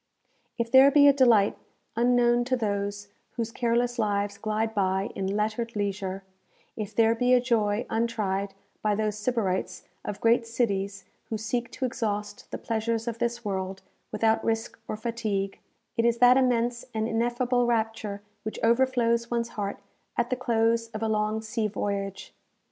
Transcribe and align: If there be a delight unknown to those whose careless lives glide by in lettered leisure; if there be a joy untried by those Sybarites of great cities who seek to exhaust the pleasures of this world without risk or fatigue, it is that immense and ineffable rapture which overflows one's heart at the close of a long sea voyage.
If 0.57 0.71
there 0.71 0.89
be 0.89 1.07
a 1.07 1.13
delight 1.13 1.55
unknown 1.95 2.43
to 2.45 2.57
those 2.57 3.09
whose 3.33 3.51
careless 3.51 3.99
lives 3.99 4.39
glide 4.39 4.73
by 4.73 5.11
in 5.13 5.27
lettered 5.37 5.75
leisure; 5.75 6.23
if 6.75 6.95
there 6.95 7.13
be 7.13 7.35
a 7.35 7.39
joy 7.39 7.85
untried 7.87 8.55
by 8.81 8.95
those 8.95 9.15
Sybarites 9.15 9.83
of 10.03 10.19
great 10.19 10.47
cities 10.47 11.05
who 11.29 11.37
seek 11.37 11.69
to 11.73 11.85
exhaust 11.85 12.49
the 12.49 12.57
pleasures 12.57 13.07
of 13.07 13.19
this 13.19 13.45
world 13.45 13.83
without 14.11 14.43
risk 14.43 14.79
or 14.87 14.97
fatigue, 14.97 15.59
it 15.95 16.03
is 16.03 16.17
that 16.17 16.35
immense 16.35 16.83
and 16.95 17.07
ineffable 17.07 17.67
rapture 17.67 18.23
which 18.41 18.57
overflows 18.63 19.29
one's 19.29 19.49
heart 19.49 19.83
at 20.17 20.31
the 20.31 20.35
close 20.35 20.87
of 20.95 21.03
a 21.03 21.07
long 21.07 21.43
sea 21.43 21.67
voyage. 21.67 22.33